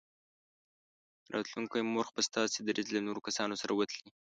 [1.35, 4.09] راتلونکی مورخ به ستاسې دریځ له نورو کسانو سره وتلي.